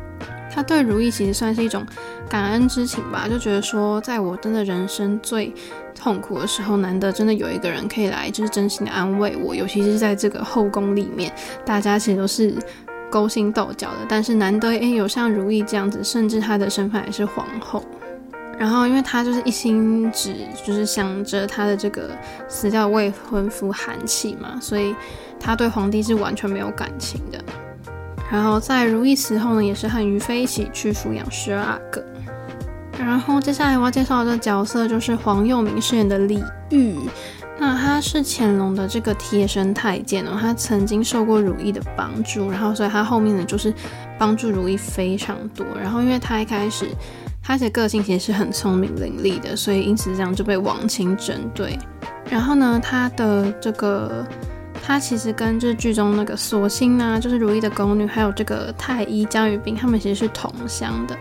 [0.59, 1.87] 他对如懿其实算是一种
[2.29, 5.55] 感恩之情吧，就觉得说，在我真的人生最
[5.95, 9.55] 痛苦的时候，难得真的有一个人可以来，就是真心的安慰我。
[9.55, 11.33] 尤其是在这个后宫里面，
[11.65, 12.53] 大家其实都是
[13.09, 17.85] 勾心斗角的，但是难得诶有像如懿这样子，甚至她的身份还是皇后。
[18.59, 20.35] 然后，因为她就是一心只
[20.67, 22.11] 就是想着她的这个
[22.49, 24.93] 死掉未婚夫韩琦嘛，所以
[25.39, 27.39] 她对皇帝是完全没有感情的。
[28.31, 32.05] 然后在如懿死后呢，也是和于妃一起去抚养十二阿哥。
[32.99, 36.97] 然后接下来我要介绍的角色就是黄佑明饰演的李煜，
[37.59, 43.73] 那他是乾隆的这个贴身太监哦，他曾经受过如懿的帮助，然后所以他后面呢就是
[44.19, 45.65] 帮助如懿非常多。
[45.81, 46.89] 然后因为他一开始
[47.43, 51.79] 他的个性其实是很聪明伶俐的，所以因此这样就被王钦针对。
[52.29, 54.27] 然后呢，他的这个。
[54.89, 61.15] 她其实跟这剧中那个锁心啊，就是如意的宫女，还有这个太医江雨冰，他们其实是同乡的。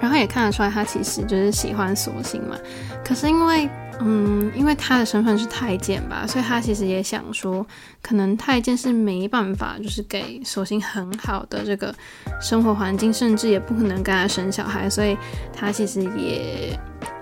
[0.00, 2.56] 然后也看得出来，他其实就是喜欢索性嘛。
[3.04, 3.68] 可是因为，
[4.00, 7.66] 嗯，因为他的身份是太监吧，所以他其实也想说，
[8.00, 11.94] 可能太监是没办法，就是给索性很好的这个
[12.40, 15.16] 生活环境，甚至也不可能跟他生小孩，所以
[15.52, 16.78] 他其实也。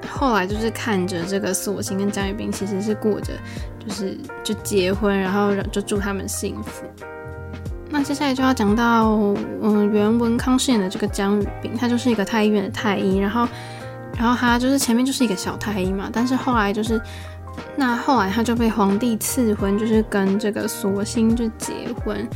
[0.08, 3.32] 后来就是看着这个锁心跟江雨冰，其实是过着
[3.84, 6.86] 就是就结婚，然后就祝他们幸福。
[7.90, 9.10] 那接下来就要讲到，
[9.62, 13.46] 嗯，袁文康饰演的这个江雨冰，他就是一个太医院的太医，然后
[14.18, 17.00] 然后他就是前面就是一个小太医嘛，但是后来就是
[17.76, 21.72] 那后来他就被皇帝赐婚，就是跟这个索心就结
[22.04, 22.26] 婚。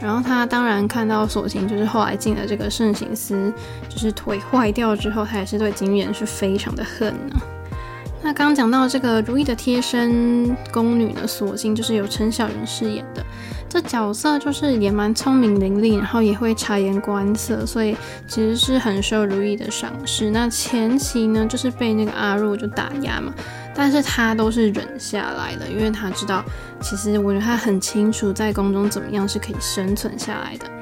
[0.00, 3.52] 然后他当然看到索心，就是后来进了这个慎刑司，
[3.88, 7.36] 就是腿坏掉之后，他也是对金玉妍是非常的恨呢、
[8.22, 13.24] 那刚讲到这个如懿的贴身宫女呢，索心就是由陈小云饰演的，
[13.68, 20.30] 这角色就是也蛮聪明伶俐，然后也会察言观色，所以其实是很受如懿的赏识。
[20.30, 23.32] 那前期呢，就是被那个阿若就打压嘛。
[23.74, 26.42] 但是他都是忍下来的，因为他知道，
[26.80, 30.77] 其实我觉得他很清楚在宫中怎么样是可以生存下来的。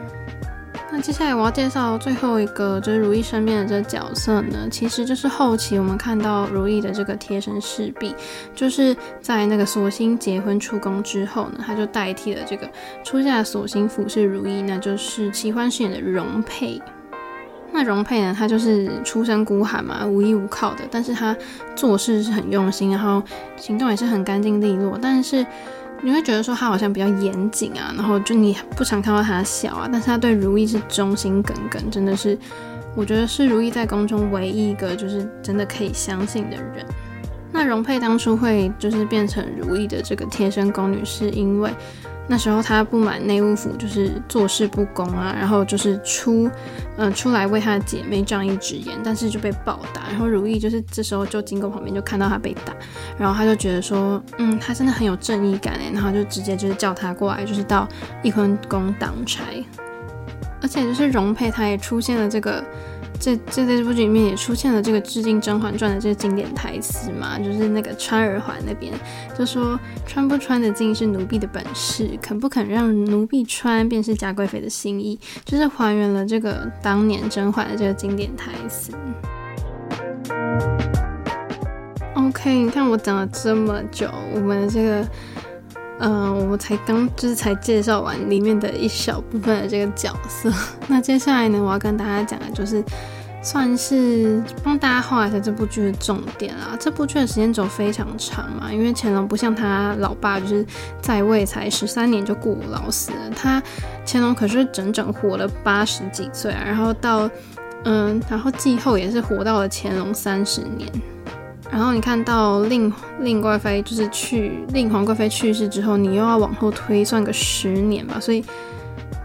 [0.91, 8.15] 那接下来我要介绍最后一个就是如懿身边的这个角色呢，其实就是后期我们看到如懿的这个贴身侍婢，
[8.55, 12.71] 就是在那个索心结婚出宫之后呢，他就代替了这个
[13.05, 16.81] 出嫁索心服侍如懿，那就是齐欢饰演的容佩。
[17.73, 21.37] 那容佩呢，她就是出身孤寒嘛，无依无靠的，但是她
[21.75, 23.23] 做事是很用心，然后
[23.57, 24.99] 行动也是很干净利落。
[25.03, 25.45] 但是
[26.03, 32.39] 你会觉得说她好像比较严谨啊，然后就你不常看到她笑啊，但是她对如懿是忠心耿耿，真的是，
[32.95, 36.87] 我觉得是如懿在宫中唯一一个就是真的可以相信的人。
[37.53, 41.71] 那容佩当初会就是变成如懿的这个贴身宫女，是因为。
[42.29, 46.47] 那时候他不满内务府就是做事不公啊，然后就是出，
[46.97, 50.03] 嗯、呃，出来为他的姐妹仗义执言，但是就被暴打。
[50.11, 52.75] 然后如懿就是这时候就经过旁边就看到他被打，
[53.17, 57.89] 然后他就觉得说，嗯，他真的很有正义感哎，然后就直接就是叫他过来，就是到
[58.23, 59.43] 翊坤宫当差。
[60.63, 62.65] 而且就是容佩他也出现了这个。
[63.19, 68.93] 这这在这部剧里面也出现了这个致敬《甄嬛传》的这个经典台词嘛，就是那个穿耳环那边
[69.37, 78.93] 就说穿不穿得进是奴婢的本事，肯不肯让奴婢穿便是嘉贵妃的心意，就是还原了这个当年甄嬛的这个经典台词。
[82.15, 85.07] OK，你看我讲了这么久，我们的这个。
[85.99, 90.53] 嗯，我们才刚就是才介绍完里面的一小部分的这个角色。
[90.89, 92.85] 那接下来呢，我要跟大家讲的就是
[93.43, 96.77] 算是帮大家画一下这部剧的重点啊。
[96.79, 100.67] 这部剧的时间轴非常长嘛，因为乾隆不像他老爸，就是
[101.01, 103.31] 在位才十三年就过劳死了。
[103.35, 103.63] 他
[104.07, 107.31] 乾隆可是整整活了八十几岁啊，然后到
[107.85, 110.91] 嗯，然后继后也是活到了乾隆三十年。
[111.71, 118.45] 然后你看到令令贵妃就是去令皇贵妃去世之后，你又要往后推算个十年吧，所以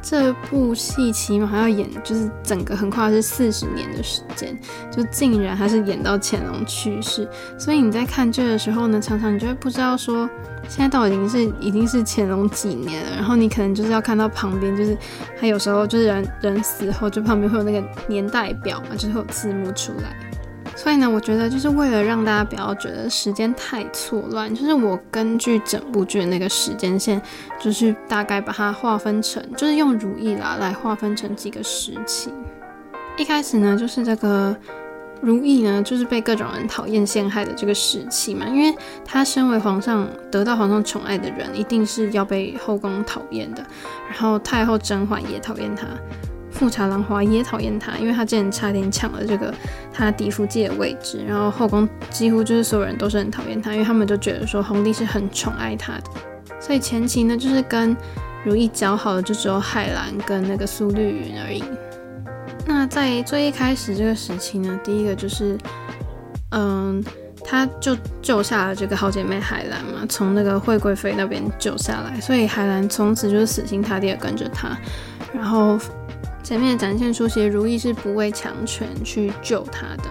[0.02, 4.60] 这部戏起码还要演，就是整个横跨是四十年的时间，
[4.92, 7.30] 就竟然还是演到乾隆去世。
[7.58, 10.28] 所以你在看这个的时候呢，常常你就会不知道说
[10.68, 14.98] 现在到底已经是已经是乾隆几年了，然后你可能就是要看到旁边，就是
[15.40, 20.31] 还有时候就是人人死后，就旁边会有那个年代表嘛，就是会有字幕出来。
[20.82, 27.22] 所以呢，我觉得就是为了让大家不要觉得时间太错乱，就是我根据整部剧的那个时间线，
[27.60, 32.34] 就是大概把它划分成，就是用如懿啦来划分成几个时期。
[33.16, 34.58] 一开始呢，就是这个
[35.22, 43.64] 如懿呢，就是被各种人讨厌陷害的这个时期嘛，因为她身为皇上，得到皇上宠爱的人，一定是要被后宫讨厌的。
[44.10, 45.86] 然后太后甄嬛也讨厌她。
[46.62, 49.52] 富察兰华也讨厌他，因为他之前差点抢了这个
[49.92, 56.04] 他嫡福继的位置，然后后宫几乎就是所有人都是很讨厌他，因为他们就觉得说皇帝是很宠爱他的，
[56.60, 57.98] 所以前期呢就是跟
[58.46, 61.64] 如懿交好的就只有海兰跟那个苏绿云而已。
[62.68, 65.58] 那在最一开始这个时期呢，第一个就是，
[66.52, 67.04] 嗯，
[67.44, 74.78] 他就救下了这个好姐妹海兰嘛，从那个惠贵妃那边救下来，所以海兰从此就是死心塌地的跟着他，
[75.34, 75.80] 然后。
[76.44, 80.04] 前面展现出，其实如意是不畏强权去救他的。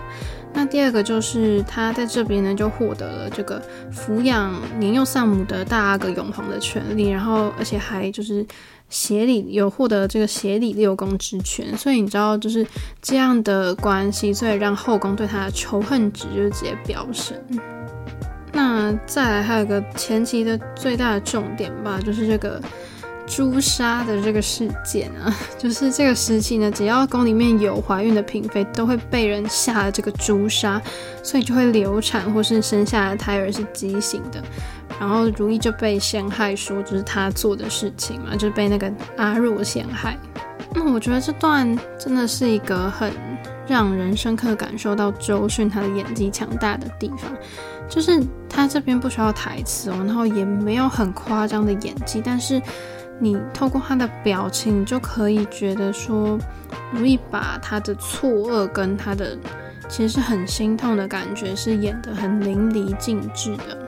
[0.53, 3.63] 那第二个就是他在这边呢，就获得了这个
[3.95, 8.45] 抚养年幼丧母的大阿哥永璜的权利，然后而且还就是
[8.89, 11.77] 协理有获得这个协理六宫之权。
[11.79, 12.67] 所以你知道，就是
[13.01, 17.37] 这样的关系，所以让后宫对他的仇恨值就直接飙升。
[18.53, 22.61] 那再来还有一个前期的最大的重点吧，就是这个。
[23.35, 30.83] 朱砂的这个事件啊， 就是这个时期呢，只要宫里面有怀孕的嫔妃，都会被人下了这个朱砂，
[31.23, 34.43] 所以就会流产或是生下的胎儿是畸形的。
[34.99, 40.19] 然后如懿就被陷害，说就是她做的事情嘛，就是被那个阿若陷害。
[40.75, 43.13] 那我觉得这段真的是一个很
[43.67, 47.33] 让人深刻感受到周迅她的演技强大的地方，
[47.89, 52.61] 就是她这边不需要台词哦，然后也没有很夸张的演技，但是。
[53.23, 56.39] 你透过他的表情，你就可以觉得说，
[56.91, 59.37] 如懿把他的错愕跟他的
[59.89, 63.79] 其实是很心痛的感觉，是演得很淋漓尽致的。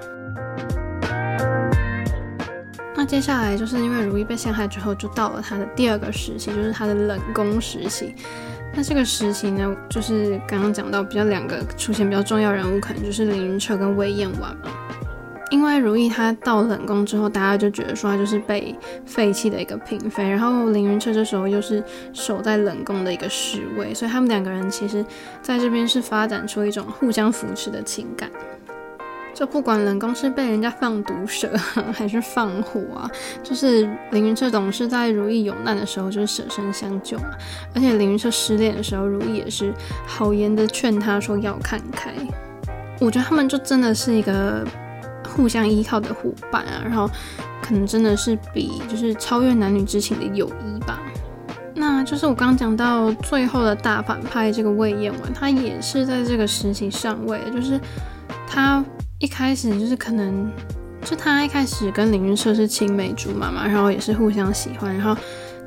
[2.94, 8.14] 那接下来就是因为如懿被陷害之后，就到了他的第二个时期，就是他的冷宫时期。
[8.74, 14.70] 那这个时期呢，就是刚刚讲到比较两个出现比较重要人物，可能就是凌云彻跟魏嬿婉嘛。
[15.52, 21.84] 因为如懿她到冷宫之后，大家就觉得说她就是被废弃的一个嫔妃，然后凌云彻这时候又是
[22.14, 25.04] 守在冷宫的一个侍卫，所以他们两个人其实
[25.42, 28.30] 在这边是发展出一种互相扶持的情感。
[29.34, 31.48] 就不管冷宫是被人家放毒蛇
[31.92, 33.10] 还是放火啊，
[33.42, 37.30] 就是凌云彻总是在如懿有难的时候就是舍身相救嘛，
[37.74, 39.72] 而且凌云彻失恋的时候，如懿也是
[40.06, 42.10] 好言的劝他说要看开。
[43.00, 44.66] 我觉得他们就真的是一个。
[45.34, 47.10] 互相依靠的伙伴啊，然后
[47.62, 51.00] 可能真的是比就是超越男女之情的友谊吧。
[51.74, 57.80] 那就是我刚讲到最后的大反派这个魏嬿婉，他也是在这个时期上位的，就是
[58.46, 58.84] 他
[59.18, 60.48] 一开始就是可能
[61.04, 65.20] 就他一开始跟凌云彻是青梅竹马嘛，然后也是互相喜欢，然后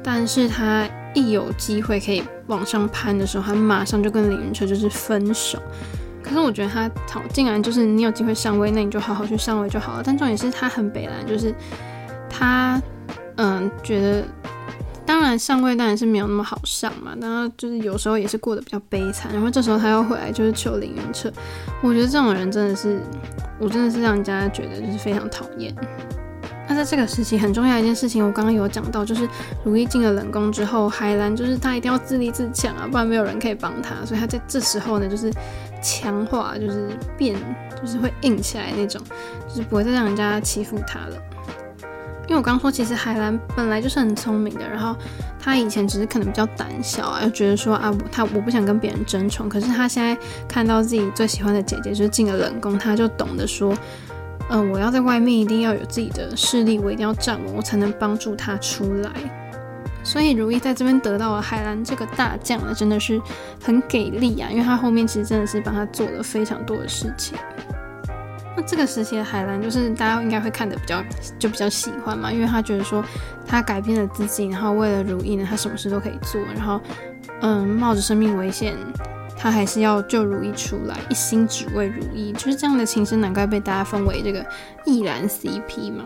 [0.03, 5.59] 但是他一有机会可以往上攀的时候，他马上就跟凌云彻就是分手。
[6.25, 10.01] 可是我觉得他好，竟然就是你有机会上位，那你就好好去上位就好了。
[10.03, 11.53] 但重点是他很北烂，就是
[12.27, 12.81] 他
[13.35, 14.23] 嗯觉得，
[15.05, 17.15] 当然上位当然是没有那么好上嘛。
[17.21, 19.31] 然后就是有时候也是过得比较悲惨。
[19.31, 21.31] 然后这时候他又回来就是求凌云彻，
[21.83, 22.99] 我觉得这种人真的是，
[23.59, 25.73] 我真的是让人家觉得就是非常讨厌。
[26.67, 29.29] 那在这个时期很重要一件事情，我刚刚有讲到，就是
[29.63, 34.03] 如懿进了冷宫之后，海兰就是他一定要自立自强啊，不然没有人可以帮他。
[34.03, 35.31] 所以他在这时候呢，就是。
[35.85, 37.35] 强化就是变，
[37.79, 38.99] 就是会硬起来那种，
[39.47, 41.15] 就是不会再让人家欺负他了。
[42.27, 44.95] 因为我刚说，其实海兰本来就是很聪明的，然后
[45.39, 49.47] 他以前只是可能比较胆小啊，又觉得说啊，我他我不想跟别人争宠。
[49.47, 50.17] 可是他现在
[50.47, 53.77] 看到自己最喜欢的姐姐就是进了冷宫，他就懂得说，
[54.49, 59.11] 嗯、我要在外面一定要有自己的势力，我一定要站稳，我才能帮助他出来。
[60.05, 63.19] 所以如懿在这边得到了海兰这个大将呢，真的是
[63.61, 64.47] 很给力啊！
[64.51, 67.35] 因为他后面其实真的是帮他做了非常多的事情。
[68.55, 71.03] 那这个时期的海兰，就是大家应该会看得比较
[71.39, 73.03] 就比较喜欢嘛，因为他觉得说
[73.47, 76.79] 他改变了自己，然后为了如懿呢，他什么事都可以做，然后
[77.41, 78.75] 嗯，冒着生命危险，
[79.35, 84.45] 他还是要救如懿出来，一心只为如懿，就是这样的情深，难怪被大家封为这个
[84.85, 86.05] 易兰 CP 嘛。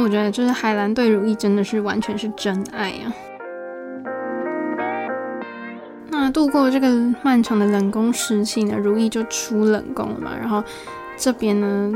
[0.00, 3.12] 我觉得就是海兰对如懿真的是完全是真爱啊！
[6.08, 6.88] 那度过这个
[7.20, 10.30] 漫长的冷宫时期呢，如懿就出冷宫了嘛。
[10.38, 10.62] 然后
[11.16, 11.92] 这边呢，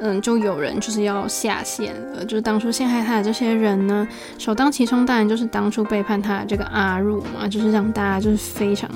[0.00, 4.06] 嗯，就有人就是要下线了，就是当初陷害他的这些人呢，
[4.38, 8.90] 首当其冲当然就是当初背叛他的这个阿若嘛，就是让大家就是非常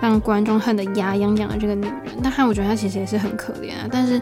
[0.00, 2.16] 让观众恨得牙痒痒的这个女人。
[2.22, 4.18] 但他我觉得她其实也是很可怜啊，但是。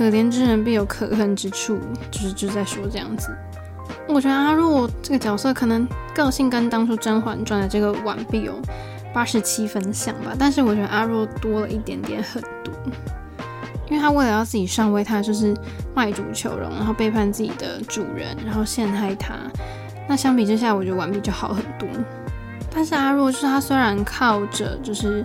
[0.00, 1.78] 可怜之人必有可恨之处，
[2.10, 3.36] 就是就在说这样子。
[4.08, 8.58] 我觉得阿若这个角色可能个性跟当初《甄嬛传》的这个婉婢有
[9.12, 12.72] 八十七分像吧，但是我觉得阿若多了一点点狠毒，
[13.90, 15.54] 因为他为了要自己上位，他就是
[15.94, 19.34] 卖主求荣，然后背叛自己的主人，然后陷害他。
[20.08, 21.86] 那相比之下，我觉得婉婢就好很多。
[22.74, 25.22] 但是阿若就是他虽然靠着就是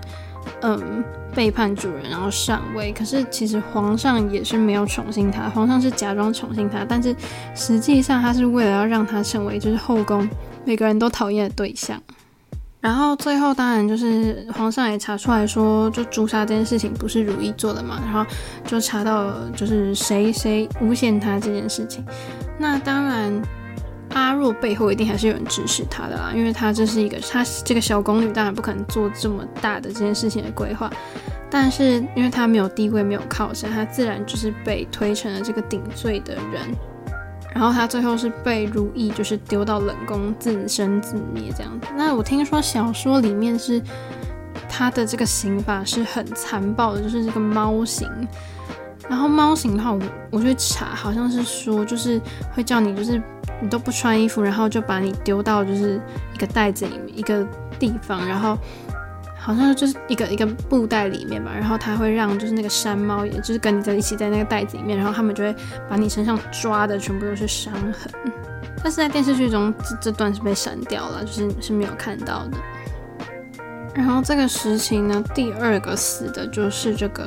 [0.61, 1.03] 嗯。
[1.35, 2.93] 背叛主人，然后上位。
[2.93, 7.13] 可是其实皇上也是没有宠幸他，皇上是假装宠幸他，但是
[7.53, 10.25] 实际上他是为了要让他成为就是后宫
[10.63, 12.01] 每个人都讨厌的对象。
[12.79, 18.25] 然后最后当然就是皇上也查出来说，就诛杀这件事情不是如懿做的嘛，然后
[18.65, 22.01] 就查到就是谁谁诬陷他这件事情。
[22.57, 23.41] 那当然。
[24.15, 30.89] 阿若背后一定还是有人指使他的啦，因为他这是一个，他这个小宫女当然不可能做这么大的这件事情的规划，
[31.49, 36.61] 但是因为他没有地位，没有靠山，他自然就是被推成了这个顶罪的人，
[37.53, 41.87] 然后他最后是被如懿就是丢到冷宫自生自灭这样子。
[41.97, 43.81] 那我听说小说里面是
[44.69, 48.09] 他的这个刑法是很残暴的，就是这个猫刑。
[49.09, 50.01] 然后猫型的话，我
[50.31, 52.21] 我去查，好像是说就是
[52.53, 53.21] 会叫你就是。
[53.61, 55.97] 你都不穿衣服，然后就把你丢到就是
[56.33, 57.47] 一个袋子里面一个
[57.79, 58.57] 地方，然后
[59.39, 65.55] 好像就是一个一个布袋里面吧，然后他会让就是那个山猫，也就是跟你在一起在那个袋子里面，然后他们就会
[65.89, 68.11] 把你身上抓的全部都是伤痕。
[68.83, 72.57] 但是在电视剧中这这段是被删掉了，就是是没有看到的。
[73.93, 77.25] 然后这个时期呢，第二个死的就是这个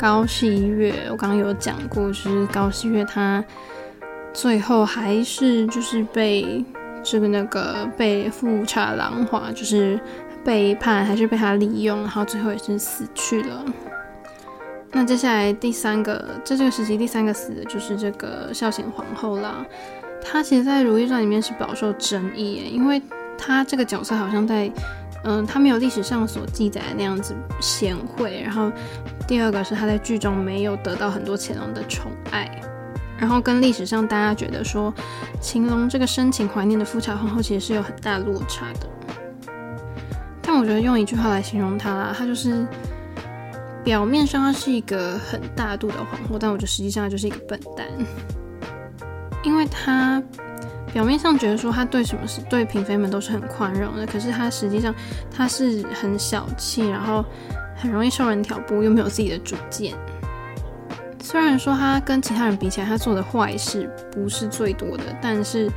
[0.00, 3.44] 高翕月，我刚刚有讲过，就是高翕月他。
[4.32, 6.64] 最后还是就是被
[7.02, 10.00] 这个那个被富察郎华就是
[10.42, 13.62] 背叛，还是被他利用，然后最后也是死去了。
[14.92, 19.66] 那接下来第三个，在这个时期第三个死的就是这个孝贤皇后啦。
[20.22, 23.02] 她其实，在《如懿传》里面是饱受争议，因为
[23.36, 24.70] 她这个角色好像在
[25.24, 28.40] 嗯，她没有历史上所记载的那样子贤惠。
[28.42, 28.70] 然后
[29.26, 32.60] 第二个是她在剧中没有得到很多乾隆的宠爱。
[33.18, 34.92] 然后跟历史上大家觉得说，
[35.42, 38.86] 乾隆这个深情怀念的富察皇后，其实是有很大落差的。
[40.40, 42.66] 但我觉得用一句话来形容她啦，她就是
[43.84, 47.86] 表面上她是一个很大度的皇后，但我觉得实际上就是一个笨蛋。
[49.42, 50.22] 因为她
[50.92, 54.94] 表面上觉得说他对什么事对嫔妃们都是很宽容的，可是他实际上
[55.30, 57.24] 他是很小气，然后
[57.76, 59.94] 很容易受人挑拨，又没有自己的主见。
[61.22, 65.70] 虽然说他跟其他人比起来，他做的坏事不是最多的，但是，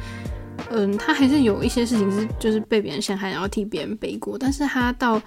[0.71, 4.35] 嗯，他还是有一些事情是就是被别人陷害，然后替别人背锅。
[4.39, 5.21] 但是他到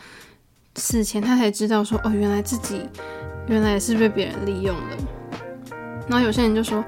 [0.74, 2.80] 死前，他才知道说，哦，原来自己
[3.46, 4.96] 原来是被别人利用了。
[6.08, 6.84] 然后有些人就说，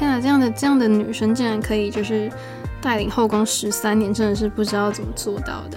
[0.00, 2.32] 天啊，这样的这样的女生竟然可以就是
[2.80, 5.76] 带领后宫十三年，真的是不知道怎么做到的。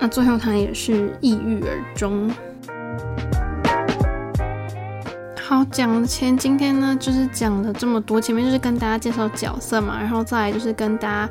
[0.00, 2.30] 那最后他也是抑郁而终。
[5.38, 11.30] 好，讲前今天呢，就是讲了这么多，前面就是跟大家介绍角色嘛，然后再来就是跟大家，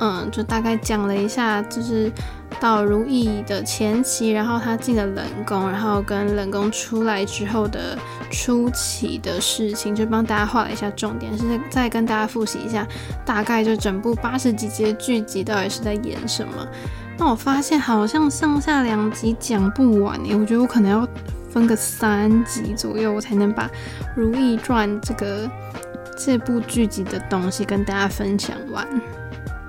[0.00, 2.12] 嗯，就大概讲了一下，就是
[2.60, 7.98] 到如意的前期，然后她进了冷宫，然后跟冷宫出来之后的
[8.30, 12.86] 初期的事情，就帮大家画了一下重点，是再跟大家复习一下，
[13.24, 16.66] 大概就整部八十几集的剧集到底是在演什么。
[17.16, 21.08] 那我发现好像上下两集讲不完耶，我觉得我可能要。
[21.50, 23.66] 分个三集左右，我才能把
[24.14, 25.50] 《如懿传》这个
[26.14, 28.86] 这部剧集的东西跟大家分享完。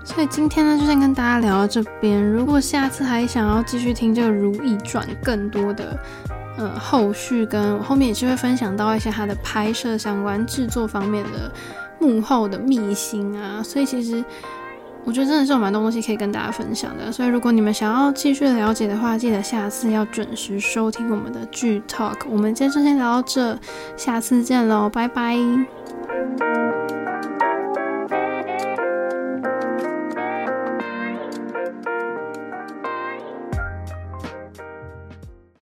[0.09, 2.21] 所以今天呢，就先跟大家聊到这边。
[2.21, 5.97] 如果下次还想要继续听这个《如懿传》更多的
[6.57, 11.49] 呃后续，跟后面也是会分享到一些它的拍摄相关、制作方面的
[11.99, 13.63] 幕后的秘辛啊。
[13.63, 14.21] 所以其实
[15.05, 17.09] 我觉得真的是有蛮多东西可以跟大家分享的。
[17.11, 22.17] 所以如果你们想要继续了解的话，记得下次要准时收听我们的剧 Talk。
[22.27, 23.57] 我们今天就先聊到这，
[23.95, 25.37] 下次见喽，拜拜。